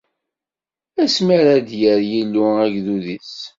[1.03, 3.33] Asmi ara d-yerr Yillu agdud-is.